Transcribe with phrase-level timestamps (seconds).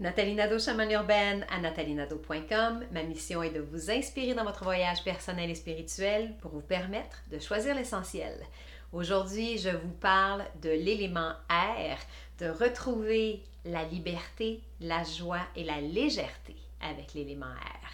[0.00, 2.84] Nathalie Nadeau, chamane urbaine à nathalienadeau.com.
[2.92, 7.20] Ma mission est de vous inspirer dans votre voyage personnel et spirituel pour vous permettre
[7.32, 8.38] de choisir l'essentiel.
[8.92, 11.98] Aujourd'hui, je vous parle de l'élément air,
[12.38, 17.90] de retrouver la liberté, la joie et la légèreté avec l'élément air.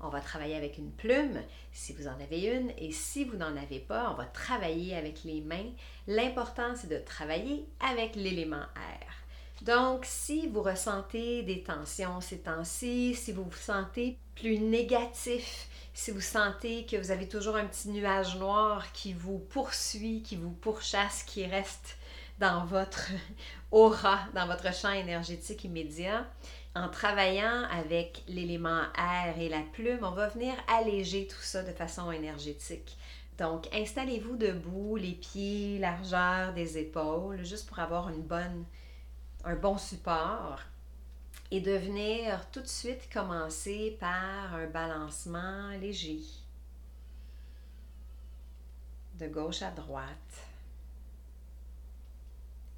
[0.00, 1.40] On va travailler avec une plume
[1.72, 5.24] si vous en avez une et si vous n'en avez pas, on va travailler avec
[5.24, 5.72] les mains.
[6.06, 9.25] L'important, c'est de travailler avec l'élément air.
[9.62, 16.10] Donc, si vous ressentez des tensions ces temps-ci, si vous vous sentez plus négatif, si
[16.10, 20.50] vous sentez que vous avez toujours un petit nuage noir qui vous poursuit, qui vous
[20.50, 21.96] pourchasse, qui reste
[22.38, 23.10] dans votre
[23.70, 26.26] aura, dans votre champ énergétique immédiat,
[26.74, 31.72] en travaillant avec l'élément air et la plume, on va venir alléger tout ça de
[31.72, 32.98] façon énergétique.
[33.38, 38.64] Donc, installez-vous debout, les pieds, largeur des épaules, juste pour avoir une bonne,
[39.46, 40.60] un bon support.
[41.52, 46.20] Et de venir tout de suite commencer par un balancement léger.
[49.14, 50.46] De gauche à droite.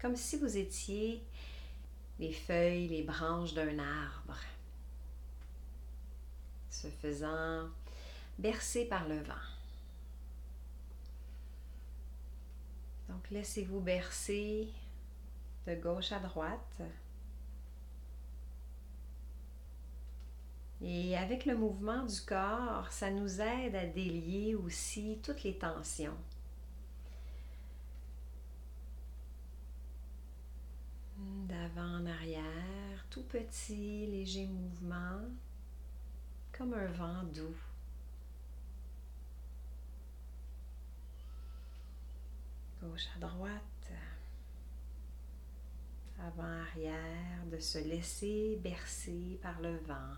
[0.00, 1.22] Comme si vous étiez
[2.18, 4.38] les feuilles, les branches d'un arbre,
[6.68, 7.68] se faisant
[8.38, 9.34] bercer par le vent.
[13.08, 14.68] Donc laissez-vous bercer
[15.66, 16.82] de gauche à droite.
[20.82, 26.16] Et avec le mouvement du corps, ça nous aide à délier aussi toutes les tensions.
[31.48, 35.22] d'avant en arrière, tout petit, léger mouvement,
[36.52, 37.56] comme un vent doux.
[42.82, 43.90] Gauche à droite,
[46.18, 50.14] avant arrière, de se laisser bercer par le vent.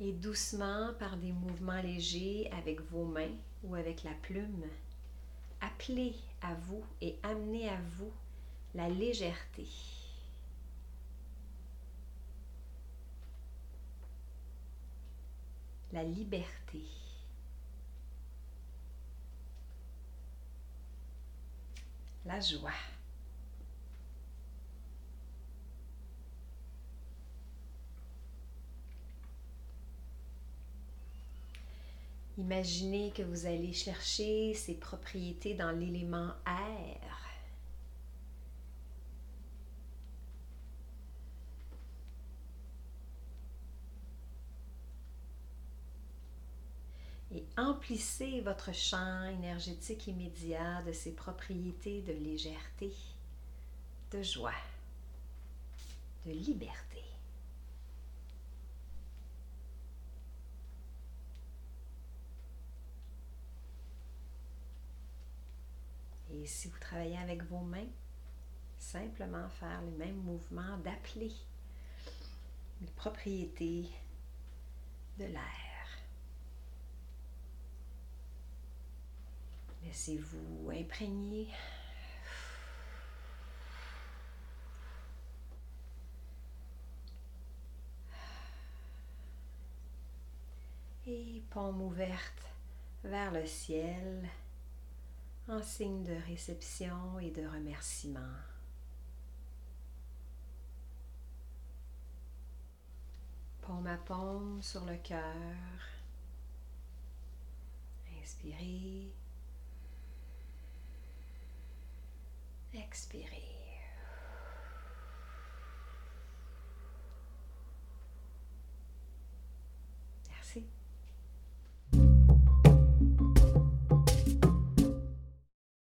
[0.00, 4.64] Et doucement, par des mouvements légers avec vos mains ou avec la plume,
[5.60, 8.12] appelez à vous et amenez à vous
[8.74, 9.66] la légèreté.
[15.92, 16.82] La liberté.
[22.38, 22.70] Joie.
[32.38, 37.29] Imaginez que vous allez chercher ces propriétés dans l'élément air.
[47.32, 52.92] Et emplissez votre champ énergétique immédiat de ces propriétés de légèreté,
[54.10, 54.52] de joie,
[56.26, 57.04] de liberté.
[66.32, 67.88] Et si vous travaillez avec vos mains,
[68.78, 71.32] simplement faire le même mouvement d'appeler
[72.80, 73.88] les propriétés
[75.18, 75.69] de l'air.
[79.90, 81.48] Laissez-vous imprégner.
[91.08, 92.44] Et paume ouverte
[93.02, 94.28] vers le ciel
[95.48, 98.20] en signe de réception et de remerciement.
[103.60, 105.34] Paume à paume sur le cœur.
[108.22, 109.10] Inspirez.
[112.72, 113.49] Expirez.